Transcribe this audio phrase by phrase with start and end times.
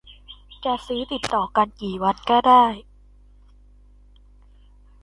[0.65, 2.65] จะซื้อติดต่อกันกี่วันก็ได้